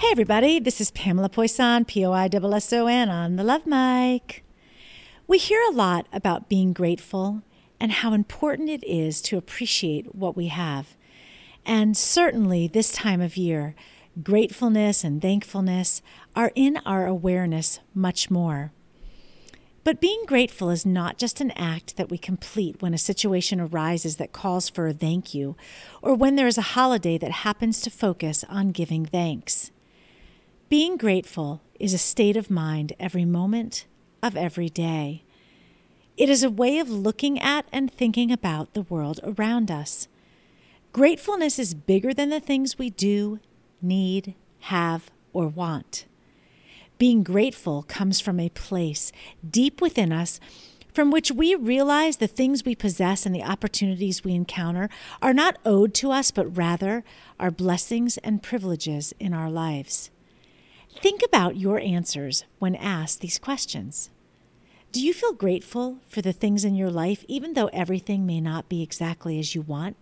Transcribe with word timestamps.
Hey, 0.00 0.12
everybody, 0.12 0.58
this 0.58 0.80
is 0.80 0.90
Pamela 0.92 1.28
Poisson, 1.28 1.84
P 1.84 2.06
O 2.06 2.12
I 2.12 2.24
S 2.24 2.42
S 2.42 2.72
O 2.72 2.86
N, 2.86 3.10
on 3.10 3.36
the 3.36 3.44
Love 3.44 3.66
Mic. 3.66 4.42
We 5.26 5.36
hear 5.36 5.60
a 5.68 5.74
lot 5.74 6.06
about 6.10 6.48
being 6.48 6.72
grateful 6.72 7.42
and 7.78 7.92
how 7.92 8.14
important 8.14 8.70
it 8.70 8.82
is 8.82 9.20
to 9.20 9.36
appreciate 9.36 10.14
what 10.14 10.38
we 10.38 10.46
have. 10.46 10.96
And 11.66 11.98
certainly 11.98 12.66
this 12.66 12.92
time 12.92 13.20
of 13.20 13.36
year, 13.36 13.74
gratefulness 14.22 15.04
and 15.04 15.20
thankfulness 15.20 16.00
are 16.34 16.50
in 16.54 16.78
our 16.86 17.06
awareness 17.06 17.80
much 17.94 18.30
more. 18.30 18.72
But 19.84 20.00
being 20.00 20.24
grateful 20.26 20.70
is 20.70 20.86
not 20.86 21.18
just 21.18 21.42
an 21.42 21.50
act 21.50 21.98
that 21.98 22.08
we 22.08 22.16
complete 22.16 22.80
when 22.80 22.94
a 22.94 22.98
situation 22.98 23.60
arises 23.60 24.16
that 24.16 24.32
calls 24.32 24.70
for 24.70 24.86
a 24.86 24.94
thank 24.94 25.34
you, 25.34 25.56
or 26.00 26.14
when 26.14 26.36
there 26.36 26.46
is 26.46 26.56
a 26.56 26.72
holiday 26.72 27.18
that 27.18 27.44
happens 27.44 27.82
to 27.82 27.90
focus 27.90 28.46
on 28.48 28.72
giving 28.72 29.04
thanks. 29.04 29.70
Being 30.70 30.96
grateful 30.96 31.62
is 31.80 31.92
a 31.92 31.98
state 31.98 32.36
of 32.36 32.48
mind 32.48 32.92
every 33.00 33.24
moment 33.24 33.86
of 34.22 34.36
every 34.36 34.68
day. 34.68 35.24
It 36.16 36.30
is 36.30 36.44
a 36.44 36.48
way 36.48 36.78
of 36.78 36.88
looking 36.88 37.40
at 37.40 37.66
and 37.72 37.92
thinking 37.92 38.30
about 38.30 38.72
the 38.72 38.82
world 38.82 39.18
around 39.24 39.72
us. 39.72 40.06
Gratefulness 40.92 41.58
is 41.58 41.74
bigger 41.74 42.14
than 42.14 42.28
the 42.28 42.38
things 42.38 42.78
we 42.78 42.88
do, 42.88 43.40
need, 43.82 44.36
have, 44.60 45.10
or 45.32 45.48
want. 45.48 46.04
Being 46.98 47.24
grateful 47.24 47.82
comes 47.82 48.20
from 48.20 48.38
a 48.38 48.50
place 48.50 49.10
deep 49.44 49.80
within 49.80 50.12
us 50.12 50.38
from 50.94 51.10
which 51.10 51.32
we 51.32 51.56
realize 51.56 52.18
the 52.18 52.28
things 52.28 52.64
we 52.64 52.76
possess 52.76 53.26
and 53.26 53.34
the 53.34 53.42
opportunities 53.42 54.22
we 54.22 54.34
encounter 54.36 54.88
are 55.20 55.34
not 55.34 55.58
owed 55.64 55.94
to 55.94 56.12
us, 56.12 56.30
but 56.30 56.56
rather 56.56 57.02
are 57.40 57.50
blessings 57.50 58.18
and 58.18 58.40
privileges 58.40 59.12
in 59.18 59.34
our 59.34 59.50
lives. 59.50 60.10
Think 60.96 61.22
about 61.24 61.56
your 61.56 61.78
answers 61.78 62.44
when 62.58 62.74
asked 62.74 63.20
these 63.20 63.38
questions. 63.38 64.10
Do 64.92 65.00
you 65.00 65.14
feel 65.14 65.32
grateful 65.32 65.98
for 66.08 66.20
the 66.20 66.32
things 66.32 66.64
in 66.64 66.74
your 66.74 66.90
life, 66.90 67.24
even 67.28 67.54
though 67.54 67.70
everything 67.72 68.26
may 68.26 68.40
not 68.40 68.68
be 68.68 68.82
exactly 68.82 69.38
as 69.38 69.54
you 69.54 69.62
want? 69.62 69.96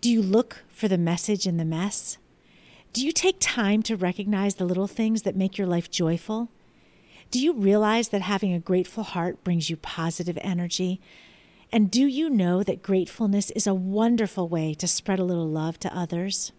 Do 0.00 0.10
you 0.10 0.22
look 0.22 0.64
for 0.68 0.88
the 0.88 0.96
message 0.96 1.46
in 1.46 1.58
the 1.58 1.64
mess? 1.64 2.16
Do 2.92 3.04
you 3.04 3.12
take 3.12 3.36
time 3.38 3.82
to 3.84 3.96
recognize 3.96 4.54
the 4.54 4.64
little 4.64 4.86
things 4.86 5.22
that 5.22 5.36
make 5.36 5.58
your 5.58 5.66
life 5.66 5.90
joyful? 5.90 6.48
Do 7.30 7.38
you 7.38 7.52
realize 7.52 8.08
that 8.08 8.22
having 8.22 8.54
a 8.54 8.58
grateful 8.58 9.04
heart 9.04 9.44
brings 9.44 9.70
you 9.70 9.76
positive 9.76 10.38
energy? 10.40 11.00
And 11.70 11.90
do 11.90 12.06
you 12.06 12.28
know 12.28 12.62
that 12.62 12.82
gratefulness 12.82 13.50
is 13.50 13.66
a 13.66 13.74
wonderful 13.74 14.48
way 14.48 14.74
to 14.74 14.88
spread 14.88 15.20
a 15.20 15.24
little 15.24 15.48
love 15.48 15.78
to 15.80 15.96
others? 15.96 16.52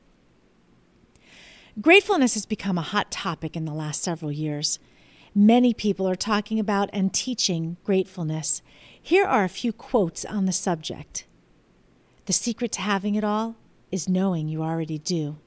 Gratefulness 1.79 2.33
has 2.33 2.45
become 2.45 2.77
a 2.77 2.81
hot 2.81 3.11
topic 3.11 3.55
in 3.55 3.63
the 3.63 3.73
last 3.73 4.03
several 4.03 4.31
years. 4.31 4.77
Many 5.33 5.73
people 5.73 6.07
are 6.07 6.15
talking 6.15 6.59
about 6.59 6.89
and 6.91 7.13
teaching 7.13 7.77
gratefulness. 7.85 8.61
Here 9.01 9.25
are 9.25 9.45
a 9.45 9.49
few 9.49 9.71
quotes 9.71 10.25
on 10.25 10.45
the 10.45 10.51
subject. 10.51 11.25
The 12.25 12.33
secret 12.33 12.73
to 12.73 12.81
having 12.81 13.15
it 13.15 13.23
all 13.23 13.55
is 13.89 14.09
knowing 14.09 14.49
you 14.49 14.61
already 14.61 14.97
do. 14.97 15.37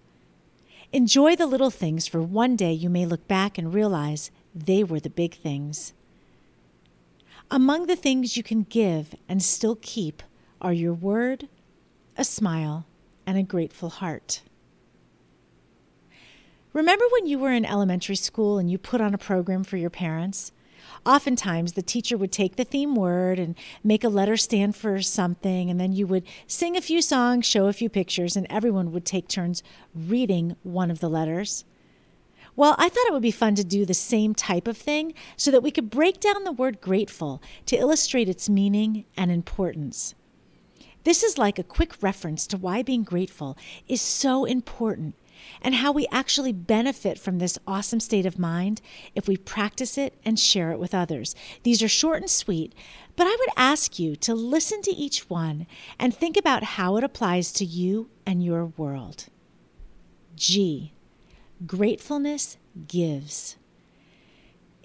Enjoy 0.93 1.37
the 1.37 1.47
little 1.47 1.71
things, 1.71 2.07
for 2.07 2.23
one 2.23 2.57
day 2.57 2.73
you 2.73 2.89
may 2.89 3.05
look 3.05 3.29
back 3.29 3.59
and 3.59 3.75
realize 3.75 4.31
they 4.55 4.83
were 4.83 5.01
the 5.01 5.11
big 5.11 5.35
things. 5.35 5.93
Among 7.51 7.87
the 7.87 7.97
things 7.97 8.37
you 8.37 8.43
can 8.43 8.63
give 8.63 9.15
and 9.29 9.43
still 9.43 9.77
keep 9.83 10.23
are 10.63 10.73
your 10.73 10.95
word, 10.95 11.49
a 12.17 12.25
smile, 12.25 12.87
and 13.27 13.37
a 13.37 13.43
grateful 13.43 13.91
heart. 13.91 14.41
Remember 16.75 17.05
when 17.13 17.27
you 17.27 17.39
were 17.39 17.53
in 17.53 17.65
elementary 17.65 18.17
school 18.17 18.59
and 18.59 18.69
you 18.69 18.79
put 18.79 19.01
on 19.01 19.15
a 19.15 19.19
program 19.19 19.63
for 19.63 19.77
your 19.77 19.91
parents? 19.91 20.51
Oftentimes, 21.07 21.75
the 21.75 21.83
teacher 21.83 22.17
would 22.17 22.33
take 22.33 22.57
the 22.57 22.65
theme 22.65 22.97
word 22.97 23.39
and 23.39 23.55
make 23.85 24.03
a 24.03 24.09
letter 24.09 24.37
stand 24.37 24.75
for 24.75 25.01
something, 25.01 25.71
and 25.71 25.79
then 25.79 25.93
you 25.93 26.05
would 26.09 26.25
sing 26.49 26.77
a 26.77 26.81
few 26.81 27.01
songs, 27.01 27.47
show 27.47 27.69
a 27.69 27.73
few 27.73 27.89
pictures, 27.89 28.35
and 28.35 28.45
everyone 28.51 28.91
would 28.91 29.05
take 29.05 29.29
turns 29.29 29.63
reading 29.95 30.57
one 30.65 30.91
of 30.91 30.99
the 30.99 31.09
letters. 31.09 31.65
Well, 32.57 32.75
I 32.77 32.89
thought 32.89 33.07
it 33.07 33.13
would 33.13 33.23
be 33.23 33.31
fun 33.31 33.55
to 33.55 33.65
do 33.65 33.87
the 33.87 33.95
same 33.95 34.35
type 34.35 34.67
of 34.67 34.77
thing 34.77 35.15
so 35.37 35.53
that 35.53 35.63
we 35.63 35.71
could 35.71 35.91
break 35.91 36.19
down 36.19 36.43
the 36.43 36.51
word 36.51 36.81
grateful 36.81 37.41
to 37.67 37.77
illustrate 37.77 38.29
its 38.29 38.49
meaning 38.49 39.05
and 39.17 39.31
importance. 39.31 40.17
This 41.05 41.23
is 41.23 41.39
like 41.39 41.59
a 41.59 41.65
quick 41.65 42.03
reference 42.03 42.49
to 42.49 42.57
why 42.57 42.83
being 42.83 43.05
grateful 43.05 43.57
is 43.87 44.01
so 44.01 44.45
important 44.45 45.15
and 45.63 45.77
how 45.77 45.93
we 45.93 46.07
actually 46.11 46.53
benefit 46.53 47.19
from 47.19 47.39
this 47.39 47.59
awesome 47.67 48.01
state 48.01 48.27
of 48.27 48.39
mind 48.39 48.81
if 49.15 49.29
we 49.29 49.37
practice 49.37 49.97
it 49.97 50.15
and 50.25 50.39
share 50.39 50.73
it 50.73 50.79
with 50.79 50.95
others. 50.95 51.35
These 51.63 51.83
are 51.83 51.89
short 51.89 52.21
and 52.21 52.31
sweet, 52.31 52.75
but 53.17 53.27
I 53.27 53.37
would 53.39 53.51
ask 53.57 53.99
you 53.99 54.17
to 54.17 54.35
listen 54.35 54.83
to 54.83 54.91
each 54.91 55.31
one 55.31 55.67
and 55.99 56.15
think 56.15 56.37
about 56.37 56.63
how 56.63 56.97
it 56.97 57.05
applies 57.05 57.53
to 57.53 57.65
you 57.65 58.11
and 58.27 58.45
your 58.45 58.67
world. 58.67 59.27
G. 60.37 60.93
Gratefulness 61.67 62.57
gives. 62.89 63.57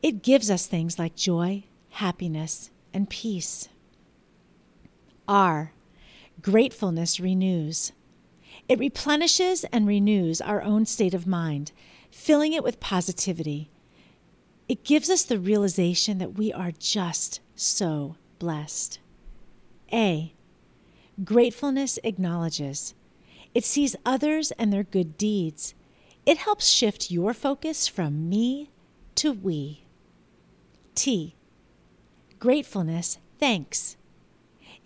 It 0.01 0.23
gives 0.23 0.49
us 0.49 0.67
things 0.67 0.99
like 0.99 1.15
joy, 1.15 1.63
happiness, 1.89 2.69
and 2.93 3.09
peace. 3.09 3.67
R. 5.27 5.73
Gratefulness 6.41 7.19
renews. 7.19 7.91
It 8.69 8.77
replenishes 8.77 9.65
and 9.65 9.87
renews 9.87 10.39
our 10.39 10.61
own 10.61 10.85
state 10.85 11.15
of 11.15 11.25
mind, 11.25 11.71
filling 12.11 12.53
it 12.53 12.63
with 12.63 12.79
positivity. 12.79 13.71
It 14.67 14.83
gives 14.83 15.09
us 15.09 15.23
the 15.23 15.39
realization 15.39 16.19
that 16.19 16.37
we 16.37 16.53
are 16.53 16.71
just 16.71 17.41
so 17.55 18.15
blessed. 18.37 18.99
A. 19.91 20.35
Gratefulness 21.23 21.97
acknowledges. 22.03 22.93
It 23.55 23.65
sees 23.65 23.95
others 24.05 24.51
and 24.51 24.71
their 24.71 24.83
good 24.83 25.17
deeds. 25.17 25.73
It 26.27 26.37
helps 26.37 26.69
shift 26.69 27.09
your 27.09 27.33
focus 27.33 27.87
from 27.87 28.29
me 28.29 28.69
to 29.15 29.31
we. 29.31 29.83
T. 30.93 31.35
Gratefulness 32.37 33.17
thanks. 33.39 33.97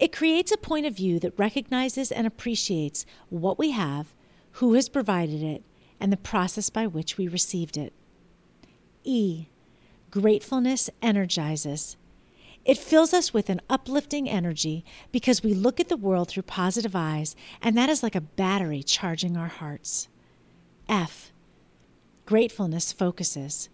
It 0.03 0.11
creates 0.11 0.51
a 0.51 0.57
point 0.57 0.85
of 0.85 0.97
view 0.97 1.17
that 1.21 1.39
recognizes 1.39 2.11
and 2.11 2.27
appreciates 2.27 3.05
what 3.29 3.57
we 3.57 3.71
have, 3.71 4.13
who 4.59 4.73
has 4.73 4.89
provided 4.89 5.41
it, 5.41 5.63
and 5.97 6.11
the 6.11 6.17
process 6.17 6.69
by 6.69 6.87
which 6.87 7.17
we 7.17 7.29
received 7.29 7.77
it. 7.77 7.93
E. 9.05 9.45
Gratefulness 10.11 10.89
energizes. 11.01 11.95
It 12.65 12.77
fills 12.77 13.13
us 13.13 13.33
with 13.33 13.49
an 13.49 13.61
uplifting 13.69 14.29
energy 14.29 14.83
because 15.13 15.41
we 15.41 15.53
look 15.53 15.79
at 15.79 15.87
the 15.87 15.95
world 15.95 16.27
through 16.27 16.43
positive 16.43 16.97
eyes, 16.97 17.33
and 17.61 17.77
that 17.77 17.87
is 17.87 18.03
like 18.03 18.15
a 18.15 18.19
battery 18.19 18.83
charging 18.83 19.37
our 19.37 19.47
hearts. 19.47 20.09
F. 20.89 21.31
Gratefulness 22.25 22.91
focuses. 22.91 23.69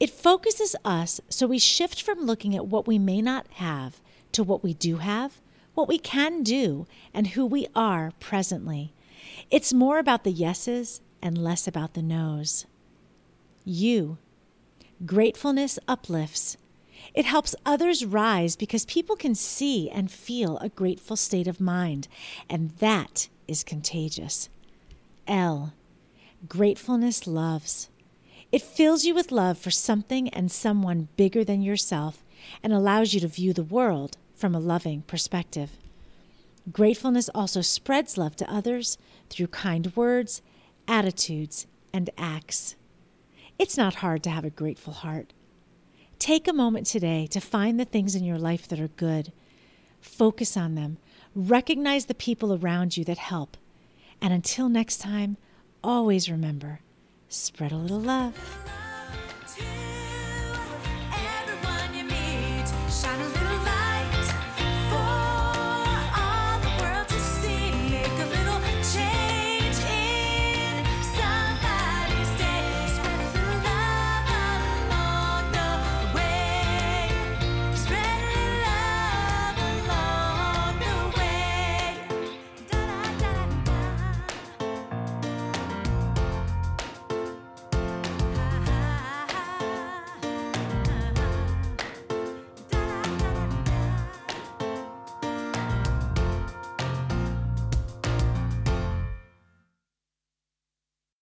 It 0.00 0.08
focuses 0.10 0.74
us 0.84 1.20
so 1.28 1.46
we 1.46 1.58
shift 1.58 2.02
from 2.02 2.20
looking 2.20 2.56
at 2.56 2.66
what 2.66 2.86
we 2.86 2.98
may 2.98 3.20
not 3.20 3.46
have 3.54 4.00
to 4.32 4.42
what 4.42 4.64
we 4.64 4.72
do 4.72 4.96
have, 4.96 5.40
what 5.74 5.88
we 5.88 5.98
can 5.98 6.42
do, 6.42 6.86
and 7.12 7.28
who 7.28 7.44
we 7.44 7.66
are 7.76 8.12
presently. 8.18 8.94
It's 9.50 9.74
more 9.74 9.98
about 9.98 10.24
the 10.24 10.32
yeses 10.32 11.02
and 11.20 11.36
less 11.36 11.68
about 11.68 11.92
the 11.94 12.02
nos. 12.02 12.64
You. 13.64 14.16
Gratefulness 15.04 15.78
uplifts. 15.86 16.56
It 17.14 17.24
helps 17.24 17.54
others 17.66 18.04
rise 18.04 18.56
because 18.56 18.84
people 18.84 19.16
can 19.16 19.34
see 19.34 19.90
and 19.90 20.10
feel 20.10 20.58
a 20.58 20.68
grateful 20.68 21.16
state 21.16 21.48
of 21.48 21.60
mind, 21.60 22.08
and 22.48 22.70
that 22.78 23.28
is 23.48 23.64
contagious. 23.64 24.48
L. 25.26 25.74
Gratefulness 26.48 27.26
loves. 27.26 27.88
It 28.52 28.62
fills 28.62 29.04
you 29.04 29.14
with 29.14 29.30
love 29.30 29.58
for 29.58 29.70
something 29.70 30.28
and 30.30 30.50
someone 30.50 31.08
bigger 31.16 31.44
than 31.44 31.62
yourself 31.62 32.24
and 32.62 32.72
allows 32.72 33.14
you 33.14 33.20
to 33.20 33.28
view 33.28 33.52
the 33.52 33.62
world 33.62 34.16
from 34.34 34.54
a 34.54 34.60
loving 34.60 35.02
perspective. 35.02 35.78
Gratefulness 36.72 37.28
also 37.34 37.60
spreads 37.60 38.18
love 38.18 38.34
to 38.36 38.52
others 38.52 38.98
through 39.28 39.48
kind 39.48 39.94
words, 39.94 40.42
attitudes, 40.88 41.66
and 41.92 42.10
acts. 42.18 42.74
It's 43.58 43.76
not 43.76 43.96
hard 43.96 44.22
to 44.24 44.30
have 44.30 44.44
a 44.44 44.50
grateful 44.50 44.94
heart. 44.94 45.32
Take 46.18 46.48
a 46.48 46.52
moment 46.52 46.86
today 46.86 47.26
to 47.28 47.40
find 47.40 47.78
the 47.78 47.84
things 47.84 48.14
in 48.14 48.24
your 48.24 48.38
life 48.38 48.66
that 48.68 48.80
are 48.80 48.88
good. 48.88 49.32
Focus 50.00 50.56
on 50.56 50.74
them. 50.74 50.98
Recognize 51.34 52.06
the 52.06 52.14
people 52.14 52.52
around 52.52 52.96
you 52.96 53.04
that 53.04 53.18
help. 53.18 53.56
And 54.20 54.32
until 54.32 54.68
next 54.68 54.98
time, 54.98 55.36
always 55.82 56.30
remember 56.30 56.80
spread 57.30 57.72
a 57.72 57.76
little 57.76 58.00
love. 58.00 58.34